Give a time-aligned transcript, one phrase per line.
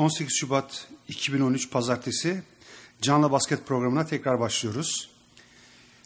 [0.00, 2.42] 18 Şubat 2013 Pazartesi
[3.02, 5.10] Canlı Basket programına tekrar başlıyoruz.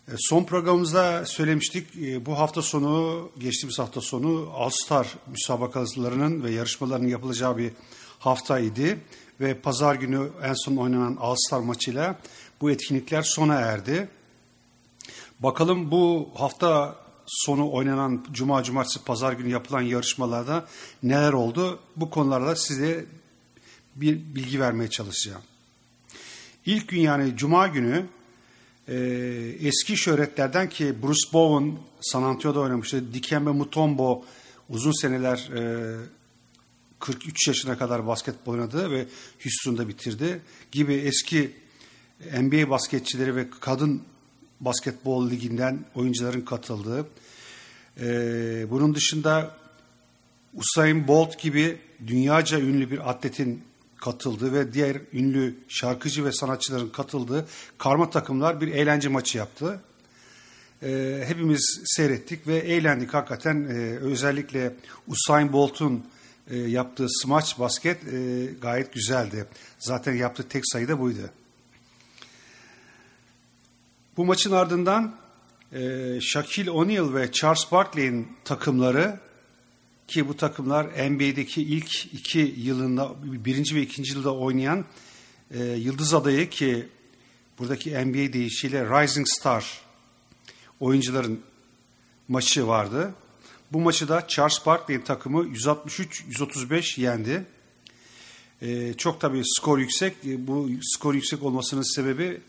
[0.09, 6.51] E, son programımızda söylemiştik e, bu hafta sonu, geçtiğimiz hafta sonu All Star müsabakalarının ve
[6.51, 7.73] yarışmalarının yapılacağı bir
[8.19, 8.99] haftaydı.
[9.41, 12.19] Ve pazar günü en son oynanan All Star maçıyla
[12.61, 14.09] bu etkinlikler sona erdi.
[15.41, 20.67] Bakalım bu hafta sonu oynanan cuma, cumartesi, pazar günü yapılan yarışmalarda
[21.03, 21.79] neler oldu?
[21.97, 23.07] Bu konularda size
[23.97, 25.43] bir bilgi vermeye çalışacağım.
[26.67, 28.07] İlk gün yani cuma günü
[28.89, 28.97] e,
[29.61, 33.15] eski şöhretlerden ki Bruce Bowen San Antonio'da oynamıştı.
[33.15, 34.25] Dikembe Mutombo
[34.69, 35.97] uzun seneler e,
[37.01, 39.07] 43 yaşına kadar basketbol oynadı ve
[39.43, 40.41] Houston'da bitirdi
[40.73, 41.53] gibi eski
[42.41, 44.03] NBA basketçileri ve kadın
[44.61, 47.07] basketbol liginden oyuncuların katıldığı.
[48.01, 49.57] Ee, bunun dışında
[50.55, 53.63] Usain Bolt gibi dünyaca ünlü bir atletin
[54.05, 57.47] katıldığı ve diğer ünlü şarkıcı ve sanatçıların katıldığı
[57.79, 59.81] karma takımlar bir eğlence maçı yaptı.
[60.83, 63.67] Ee, hepimiz seyrettik ve eğlendik hakikaten.
[63.71, 64.75] Ee, özellikle
[65.07, 66.05] Usain Bolt'un
[66.51, 69.47] e, yaptığı smaç basket e, gayet güzeldi.
[69.79, 71.31] Zaten yaptığı tek sayı da buydu.
[74.17, 75.15] Bu maçın ardından
[75.73, 75.81] e,
[76.21, 79.21] Shaquille O'Neal ve Charles Barkley'in takımları
[80.09, 84.85] ki bu takımlar NBA'deki ilk iki yılında birinci ve ikinci yılda oynayan
[85.51, 86.89] e, yıldız adayı ki
[87.59, 89.81] buradaki NBA deyişiyle Rising Star
[90.81, 91.41] oyuncuların
[92.29, 93.15] maçı vardı.
[93.73, 97.45] Bu maçı da Charles Barkley'in takımı 163-135 yendi.
[98.63, 100.17] Ee, çok tabii skor yüksek.
[100.25, 102.41] Bu skor yüksek olmasının sebebi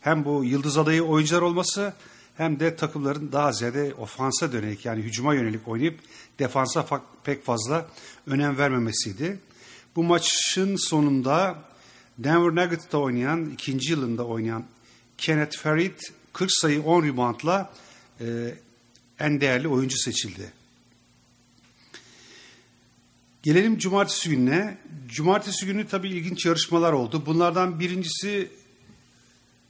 [0.00, 1.92] hem bu yıldız adayı oyuncular olması
[2.36, 5.98] hem de takımların daha ziyade ofansa dönelik yani hücuma yönelik oynayıp
[6.38, 7.86] defansa pek fazla
[8.26, 9.38] önem vermemesiydi.
[9.96, 11.58] Bu maçın sonunda
[12.18, 14.64] Denver Nuggets'ta oynayan, ikinci yılında oynayan
[15.18, 15.98] Kenneth Farid
[16.32, 17.72] 40 sayı 10 reboundla
[18.20, 18.54] e,
[19.18, 20.52] en değerli oyuncu seçildi.
[23.42, 24.78] Gelelim cumartesi gününe.
[25.06, 27.22] Cumartesi günü tabii ilginç yarışmalar oldu.
[27.26, 28.50] Bunlardan birincisi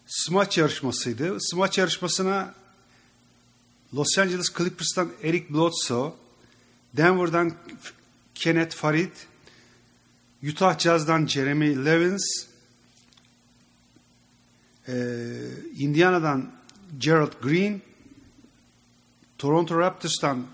[0.06, 1.36] smaç yarışmasıydı.
[1.40, 2.54] Smaç yarışmasına
[3.94, 6.12] Los Angeles Clippers'tan Eric Bledsoe,
[6.96, 7.52] Denver'dan
[8.34, 9.12] Kenneth Farid,
[10.42, 12.46] Utah Jazz'dan Jeremy Levins,
[15.78, 16.52] Indiana'dan
[16.98, 17.82] Gerald Green,
[19.38, 20.46] Toronto Raptors'tan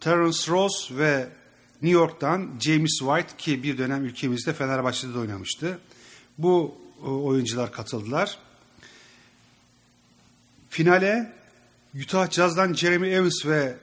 [0.00, 1.28] Terence Ross ve
[1.82, 5.78] New York'tan James White ki bir dönem ülkemizde Fenerbahçe'de de oynamıştı.
[6.38, 8.38] Bu oyuncular katıldılar.
[10.70, 11.32] Finale
[12.02, 13.76] Utah Jazz'dan Jeremy Evans ve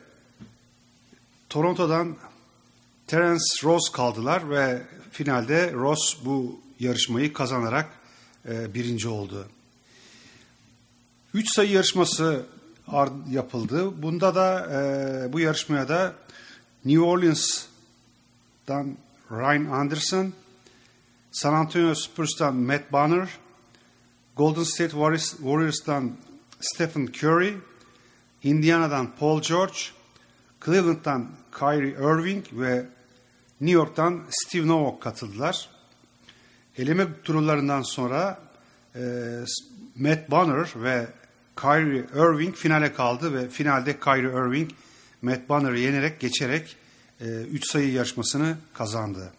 [1.54, 2.16] Toronto'dan
[3.08, 4.82] Terence Ross kaldılar ve
[5.12, 7.90] finalde Ross bu yarışmayı kazanarak
[8.50, 9.48] e, birinci oldu.
[11.34, 12.46] Üç sayı yarışması
[13.30, 14.02] yapıldı.
[14.04, 16.14] Bunda da e, bu yarışmaya da
[16.86, 18.98] New Orleans'dan
[19.32, 20.34] Ryan Anderson,
[21.32, 23.30] San Antonio Spurs'tan Matt Bonner,
[24.38, 26.12] Golden State Warriors'tan
[26.60, 27.58] Stephen Curry,
[28.44, 29.78] Indiana'dan Paul George,
[30.66, 32.86] Cleveland'dan Kyrie Irving ve
[33.62, 35.70] New York'tan Steve Novak katıldılar.
[36.78, 38.40] Eleme turlarından sonra
[38.96, 39.00] e,
[39.96, 41.08] Matt Bonner ve
[41.56, 44.72] Kyrie Irving finale kaldı ve finalde Kyrie Irving
[45.22, 46.76] Matt Bonner'ı yenerek geçerek
[47.22, 49.34] 3 e, sayı yarışmasını kazandı.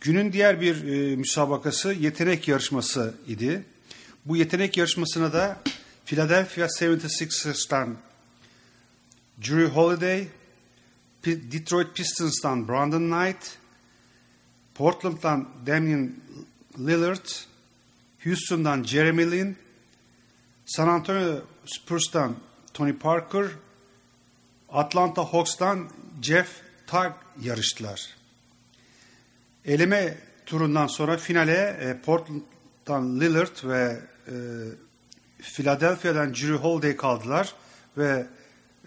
[0.00, 3.64] Günün diğer bir e, müsabakası yetenek yarışması idi.
[4.24, 5.60] Bu yetenek yarışmasına da
[6.04, 7.96] Philadelphia 76ers'tan
[9.42, 10.26] Drew Holiday,
[11.24, 13.58] Detroit Pistons'tan Brandon Knight,
[14.74, 16.14] Portland'dan Damian
[16.78, 17.46] Lillard,
[18.24, 19.56] Houston'dan Jeremy Lin,
[20.66, 22.36] San Antonio Spurs'tan
[22.74, 23.50] Tony Parker,
[24.68, 25.88] Atlanta Hawks'tan
[26.22, 28.16] Jeff Tag yarıştılar.
[29.64, 34.34] Eleme turundan sonra finale e, Portland'dan Lillard ve e,
[35.42, 37.54] Philadelphia'dan Drew Holiday kaldılar
[37.96, 38.26] ve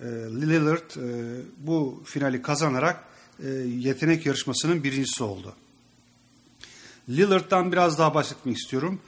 [0.01, 0.05] e,
[0.41, 3.03] Lillard e, bu finali kazanarak
[3.43, 5.53] e, yetenek yarışmasının birincisi oldu.
[7.09, 9.01] Lillard'dan biraz daha bahsetmek istiyorum.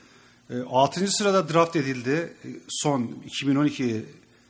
[0.66, 1.04] 6.
[1.04, 4.04] E, sırada draft edildi e, son 2012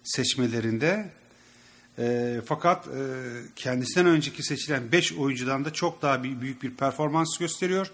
[0.05, 1.11] seçmelerinde.
[2.47, 2.89] Fakat
[3.57, 7.91] kendisinden önceki seçilen 5 oyuncudan da çok daha büyük bir performans gösteriyor.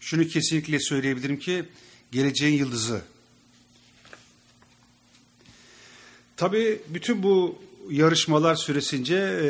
[0.00, 1.64] Şunu kesinlikle söyleyebilirim ki
[2.12, 3.00] geleceğin yıldızı.
[6.36, 7.58] Tabii bütün bu
[7.90, 9.48] yarışmalar süresince e,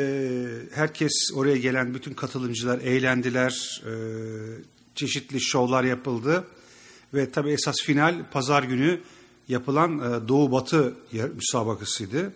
[0.75, 3.91] herkes oraya gelen bütün katılımcılar eğlendiler, e,
[4.95, 6.47] çeşitli şovlar yapıldı
[7.13, 9.01] ve tabii esas final pazar günü
[9.47, 10.95] yapılan e, Doğu Batı
[11.35, 12.33] müsabakasıydı.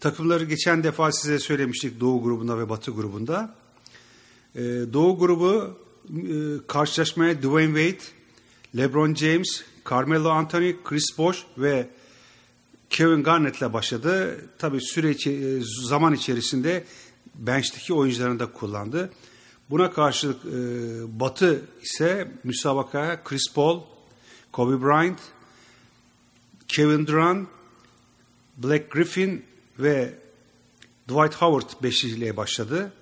[0.00, 3.54] Takımları geçen defa size söylemiştik Doğu grubunda ve Batı grubunda.
[4.54, 4.62] E,
[4.92, 5.78] Doğu grubu
[6.10, 8.04] e, karşılaşmaya Dwayne Wade,
[8.76, 11.88] LeBron James, Carmelo Anthony, Chris Bosh ve
[12.90, 14.40] Kevin Garnett'le başladı.
[14.58, 15.14] Tabii süre
[15.88, 16.84] zaman içerisinde
[17.34, 19.10] bench'teki oyuncularını da kullandı.
[19.70, 20.50] Buna karşılık e,
[21.20, 23.80] Batı ise müsabakaya Chris Paul,
[24.52, 25.18] Kobe Bryant,
[26.68, 27.48] Kevin Durant,
[28.56, 29.44] Black Griffin
[29.78, 30.14] ve
[31.08, 32.92] Dwight Howard beşliliğe başladı.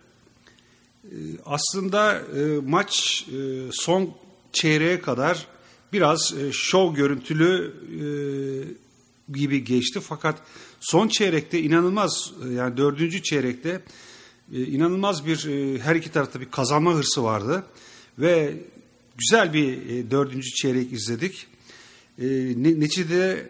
[1.04, 4.14] E, aslında e, maç e, son
[4.52, 5.46] çeyreğe kadar
[5.92, 8.04] biraz e, şov görüntülü e,
[9.28, 10.00] gibi geçti.
[10.00, 10.42] Fakat
[10.80, 13.82] son çeyrekte inanılmaz e, yani dördüncü çeyrekte
[14.52, 17.66] e, inanılmaz bir e, her iki tarafta bir kazanma hırsı vardı
[18.18, 18.56] ve
[19.18, 19.80] güzel bir
[20.10, 21.46] dördüncü çeyrek izledik.
[22.18, 23.48] Neticede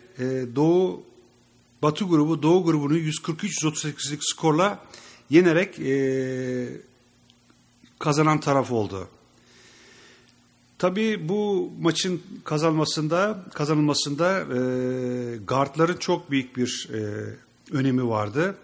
[0.56, 1.04] Doğu
[1.82, 4.84] Batı grubu Doğu grubunu 143-138'lik skorla
[5.30, 5.74] yenerek
[7.98, 9.08] kazanan taraf oldu.
[10.82, 17.00] Tabii bu maçın kazanmasında kazanılmasında e, guardların çok büyük bir e,
[17.76, 18.56] önemi vardı.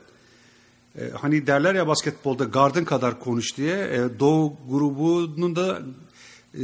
[0.99, 3.77] E, hani derler ya basketbolda gardın kadar konuş diye.
[3.77, 5.83] E, Doğu grubunun da
[6.55, 6.63] e,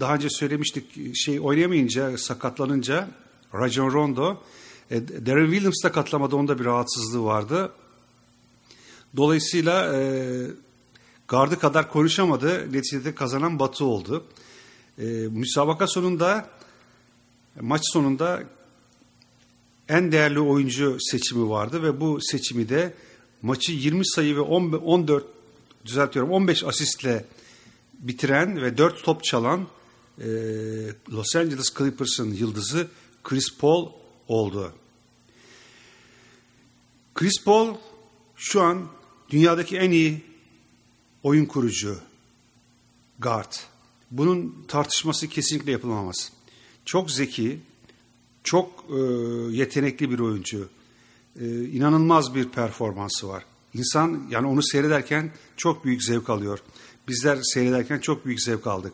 [0.00, 3.08] daha önce söylemiştik şey oynayamayınca, sakatlanınca
[3.54, 4.42] Rajon Rondo,
[4.90, 7.72] e, Darren Williams da katlamada onda bir rahatsızlığı vardı.
[9.16, 10.02] Dolayısıyla e,
[11.28, 12.72] gardı kadar konuşamadı.
[12.72, 14.24] Neticede kazanan Batı oldu.
[14.98, 16.50] E, müsabaka sonunda
[17.60, 18.42] maç sonunda
[19.88, 22.94] en değerli oyuncu seçimi vardı ve bu seçimi de
[23.42, 25.26] maçı 20 sayı ve 14
[25.84, 27.24] düzeltiyorum 15 asistle
[27.98, 29.66] bitiren ve 4 top çalan
[30.18, 30.26] e,
[31.12, 32.88] Los Angeles Clippers'ın yıldızı
[33.24, 33.88] Chris Paul
[34.28, 34.72] oldu.
[37.14, 37.74] Chris Paul
[38.36, 38.88] şu an
[39.30, 40.22] dünyadaki en iyi
[41.22, 41.98] oyun kurucu
[43.18, 43.52] guard.
[44.10, 46.32] Bunun tartışması kesinlikle yapılamaz.
[46.84, 47.60] Çok zeki,
[48.44, 49.00] çok e,
[49.50, 50.68] yetenekli bir oyuncu
[51.40, 53.44] e, inanılmaz bir performansı var.
[53.74, 56.58] İnsan yani onu seyrederken çok büyük zevk alıyor.
[57.08, 58.92] Bizler seyrederken çok büyük zevk aldık.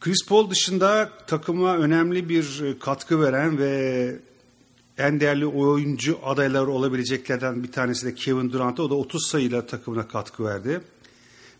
[0.00, 4.18] Chris Paul dışında takıma önemli bir katkı veren ve
[4.98, 8.80] en değerli oyuncu adayları olabileceklerden bir tanesi de Kevin Durant.
[8.80, 10.80] O da 30 sayıyla takımına katkı verdi.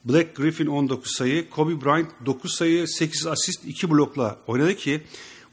[0.04, 5.00] Black Griffin 19 sayı, Kobe Bryant 9 sayı, 8 asist, 2 blokla oynadı ki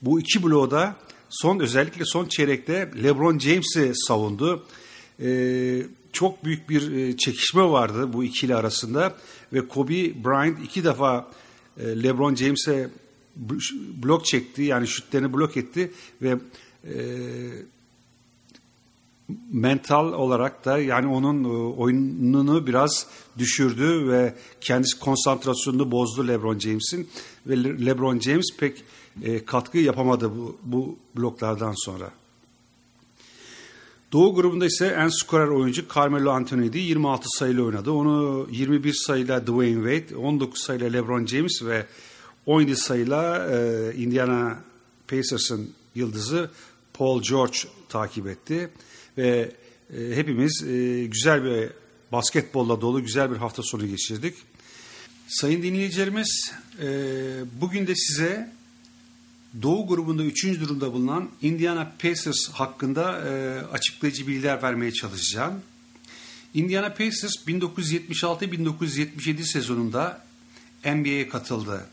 [0.01, 0.95] bu iki bloğda
[1.29, 4.65] son özellikle son çeyrekte LeBron James'i savundu.
[5.21, 5.81] Ee,
[6.13, 9.15] çok büyük bir e, çekişme vardı bu ikili arasında
[9.53, 11.31] ve Kobe Bryant iki defa
[11.77, 12.89] e, LeBron James'e
[14.03, 15.91] blok çekti yani şutlarını blok etti
[16.21, 16.39] ve
[16.83, 16.95] e,
[19.51, 23.07] mental olarak da yani onun e, oyununu biraz
[23.37, 27.09] düşürdü ve kendisi konsantrasyonunu bozdu LeBron James'in
[27.47, 28.83] ve LeBron James pek
[29.23, 32.11] e, katkı yapamadı bu, bu bloklardan sonra.
[34.11, 36.77] Doğu grubunda ise en skorer oyuncu Carmelo Anthony'di.
[36.77, 37.91] 26 sayıyla oynadı.
[37.91, 41.85] Onu 21 sayıyla Dwayne Wade, 19 sayıyla LeBron James ve
[42.45, 44.59] 17 sayıyla e, Indiana
[45.07, 46.49] Pacers'ın yıldızı
[46.93, 47.57] Paul George
[47.89, 48.69] takip etti.
[49.17, 49.51] Ve
[49.93, 51.69] e, hepimiz e, güzel bir
[52.11, 54.35] basketbolla dolu güzel bir hafta sonu geçirdik.
[55.27, 56.87] Sayın dinleyicilerimiz, e,
[57.61, 58.55] bugün de size
[59.61, 60.59] Doğu grubunda 3.
[60.59, 63.05] durumda bulunan Indiana Pacers hakkında
[63.71, 65.61] açıklayıcı bilgiler vermeye çalışacağım.
[66.53, 70.25] Indiana Pacers 1976-1977 sezonunda
[70.85, 71.85] NBA'ye katıldı.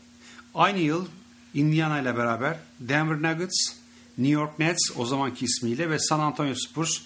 [0.55, 1.05] Aynı yıl
[1.53, 3.73] Indiana ile beraber Denver Nuggets,
[4.17, 7.01] New York Nets o zamanki ismiyle ve San Antonio Spurs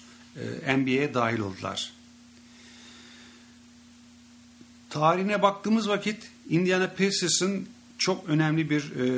[0.76, 1.92] NBA'ye dahil oldular.
[4.90, 7.68] Tarihine baktığımız vakit Indiana Pacers'ın
[7.98, 9.10] çok önemli bir e,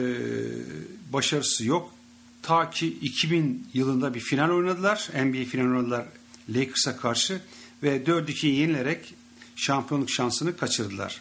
[1.12, 1.94] başarısı yok.
[2.42, 5.08] Ta ki 2000 yılında bir final oynadılar.
[5.14, 6.06] NBA final oynadılar
[6.48, 7.40] Lakers'a karşı
[7.82, 9.14] ve 4-2'yi yenilerek
[9.56, 11.20] şampiyonluk şansını kaçırdılar.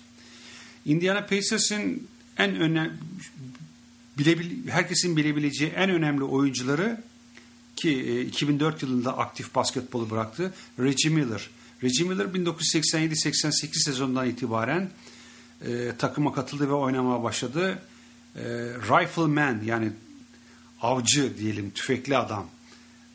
[0.86, 2.92] Indiana Pacers'in en önemli
[4.18, 7.04] bilebil, herkesin bilebileceği en önemli oyuncuları
[7.82, 11.50] ki 2004 e, yılında aktif basketbolu bıraktı Reggie Miller.
[11.84, 14.90] Reggie Miller 1987-88 sezonundan itibaren
[15.66, 17.80] e, takıma katıldı ve oynamaya başladı.
[18.36, 18.44] E,
[18.76, 19.92] Rifleman yani
[20.82, 22.48] avcı diyelim tüfekli adam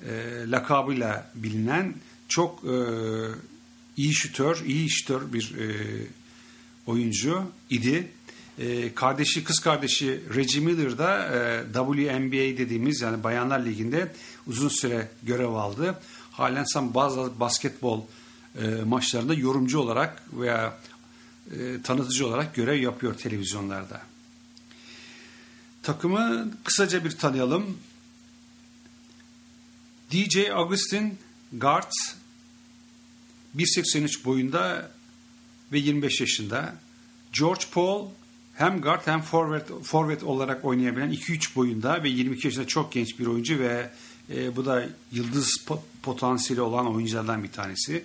[0.09, 0.11] e,
[0.51, 1.95] lakabıyla bilinen
[2.29, 2.77] çok e,
[3.97, 5.67] iyi şütör, iyi şütör bir e,
[6.87, 8.09] oyuncu idi.
[8.59, 14.13] E, kardeşi, kız kardeşi Reggie Miller da e, WNBA dediğimiz yani Bayanlar Ligi'nde
[14.47, 16.01] uzun süre görev aldı.
[16.33, 18.01] Halen sen bazı basketbol
[18.63, 20.79] e, maçlarında yorumcu olarak veya
[21.51, 24.01] e, tanıtıcı olarak görev yapıyor televizyonlarda.
[25.83, 27.79] Takımı kısaca bir tanıyalım.
[30.11, 31.19] DJ Augustin
[31.53, 31.93] Guard
[33.57, 34.91] 1.83 boyunda
[35.73, 36.75] ve 25 yaşında.
[37.33, 38.09] George Paul
[38.55, 43.27] hem guard hem forward, forward olarak oynayabilen 2-3 boyunda ve 22 yaşında çok genç bir
[43.27, 43.91] oyuncu ve
[44.35, 45.67] e, bu da yıldız
[46.03, 48.05] potansiyeli olan oyunculardan bir tanesi.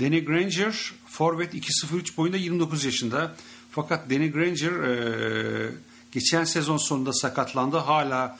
[0.00, 3.36] Danny Granger forward 2-0-3 boyunda 29 yaşında.
[3.70, 5.70] Fakat Danny Granger e,
[6.12, 7.76] geçen sezon sonunda sakatlandı.
[7.76, 8.38] Hala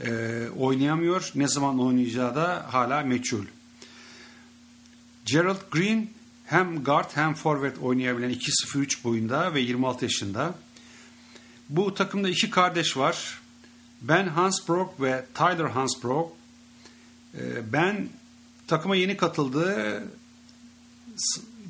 [0.00, 0.08] e,
[0.58, 1.30] oynayamıyor.
[1.34, 3.44] Ne zaman oynayacağı da hala meçhul.
[5.24, 6.10] Gerald Green
[6.44, 10.54] hem guard hem forward oynayabilen 2-0-3 boyunda ve 26 yaşında.
[11.68, 13.40] Bu takımda iki kardeş var.
[14.02, 16.32] Ben Hansbrook ve Tyler Hansbrook.
[17.34, 18.08] Ee, ben
[18.66, 20.02] takıma yeni katıldı.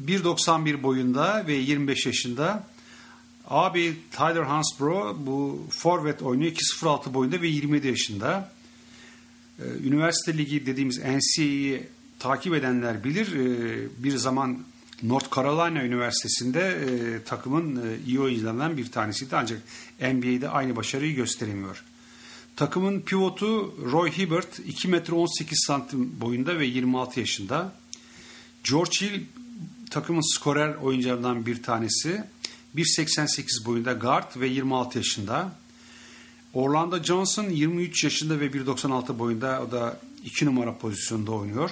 [0.06, 2.66] 1.91 boyunda ve 25 yaşında.
[3.48, 8.52] Abi Tyler Hansbrough bu forvet oynuyor 2.06 boyunda ve 27 yaşında.
[9.58, 11.86] Ee, üniversite ligi dediğimiz NCAA'yi
[12.18, 13.32] takip edenler bilir.
[13.32, 14.58] Ee, bir zaman
[15.02, 19.62] North Carolina Üniversitesi'nde e, takımın e, iyi oyuncularından bir tanesiydi ancak
[20.00, 21.84] NBA'de aynı başarıyı gösteremiyor.
[22.56, 27.72] Takımın pivotu Roy Hibbert 2 metre 18 santim boyunda ve 26 yaşında.
[28.70, 29.22] George Hill
[29.90, 32.24] takımın skorer oyuncularından bir tanesi.
[32.76, 35.52] 1.88 boyunda guard ve 26 yaşında.
[36.54, 41.70] Orlando Johnson 23 yaşında ve 1.96 boyunda o da 2 numara pozisyonda oynuyor.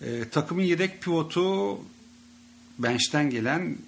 [0.00, 1.78] E, takımın yedek pivotu
[2.78, 3.78] bench'ten gelen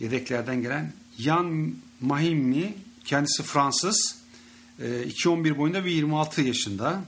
[0.00, 2.74] yedeklerden gelen Jan Mahimmi
[3.04, 4.16] kendisi Fransız.
[4.78, 7.04] E, 2.11 boyunda ve 26 yaşında.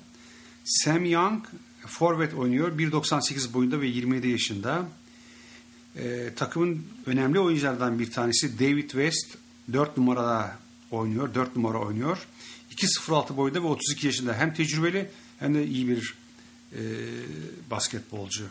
[0.64, 1.44] Sam Young
[1.86, 2.78] forvet oynuyor.
[2.78, 4.88] 1.98 boyunda ve 27 yaşında.
[5.96, 9.36] E, takımın önemli oyunculardan bir tanesi David West
[9.72, 10.56] 4 numarada
[10.90, 11.34] oynuyor.
[11.34, 12.26] 4 numara oynuyor.
[12.70, 14.34] 2.06 boyunda ve 32 yaşında.
[14.34, 16.14] Hem tecrübeli hem de iyi bir
[16.72, 16.80] e,
[17.70, 18.44] basketbolcu.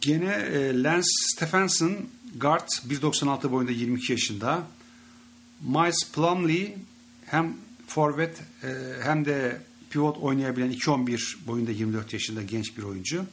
[0.00, 4.62] Gene e, Lance Stephenson guard 1.96 boyunda 22 yaşında.
[5.60, 6.76] Miles Plumlee
[7.26, 8.36] hem forvet
[9.02, 13.24] hem de pivot oynayabilen 2.11 boyunda 24 yaşında genç bir oyuncu.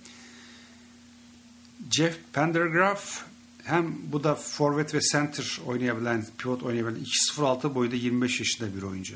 [1.92, 3.22] Jeff Pendergraph
[3.64, 9.16] hem bu da forvet ve center oynayabilen, pivot oynayabilen 2.06 boyunda 25 yaşında bir oyuncu.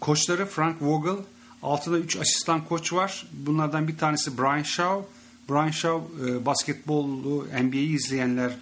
[0.00, 1.24] Koçları Frank Vogel,
[1.62, 3.26] altında 3 asistan koç var.
[3.32, 5.06] Bunlardan bir tanesi Brian Shaw.
[5.48, 8.52] Brian Shaw e, basketbolu, NBA'yi izleyenler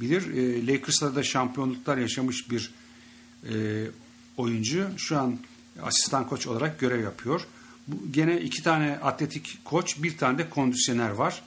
[0.00, 0.36] bilir.
[0.36, 2.70] E, Lakers'ta da şampiyonluklar yaşamış bir
[3.50, 3.84] e,
[4.36, 4.88] oyuncu.
[4.96, 5.38] Şu an
[5.82, 7.40] asistan koç olarak görev yapıyor.
[7.88, 11.42] Bu, gene iki tane atletik koç, bir tane de kondisyoner var.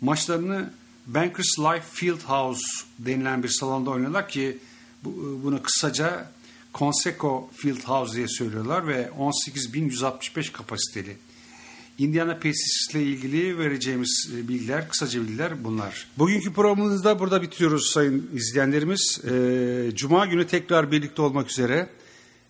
[0.00, 0.70] Maçlarını
[1.06, 2.66] Bankers Life Field House
[2.98, 4.58] denilen bir salonda oynuyorlar ki
[5.04, 6.30] bu, bunu kısaca
[6.74, 11.16] Conseco Field House diye söylüyorlar ve 18.165 kapasiteli.
[11.98, 16.06] Indiana Pacers ile ilgili vereceğimiz e, bilgiler, kısaca bilgiler bunlar.
[16.18, 19.20] Bugünkü programımızı da burada bitiriyoruz sayın izleyenlerimiz.
[19.30, 21.88] E, Cuma günü tekrar birlikte olmak üzere.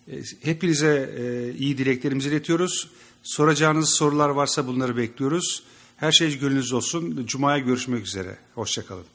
[0.08, 0.12] E,
[0.42, 1.14] hepinize
[1.58, 2.88] iyi dileklerimizi iletiyoruz.
[3.22, 5.62] Soracağınız sorular varsa bunları bekliyoruz.
[5.96, 7.26] Her şey gönlünüz olsun.
[7.26, 8.38] Cuma'ya görüşmek üzere.
[8.54, 9.06] Hoşçakalın.